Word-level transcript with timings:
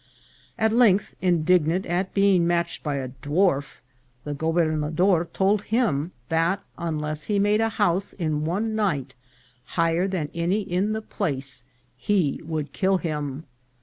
At 0.57 0.73
length, 0.73 1.13
indignant 1.21 1.85
at 1.85 2.15
being 2.15 2.47
matched 2.47 2.81
by 2.81 2.95
a 2.95 3.09
dwarf, 3.21 3.81
the 4.23 4.33
gobernador 4.33 5.25
told 5.31 5.61
him 5.61 6.11
that, 6.29 6.63
un 6.75 6.97
less 6.97 7.25
he 7.25 7.37
made 7.37 7.61
a 7.61 7.69
house 7.69 8.11
in 8.13 8.43
one 8.43 8.75
night 8.75 9.13
higher 9.77 10.07
than 10.07 10.31
any 10.33 10.61
in 10.61 10.93
the 10.93 11.03
place, 11.03 11.65
he 11.95 12.41
would 12.43 12.73
kill 12.73 12.97
him. 12.97 13.43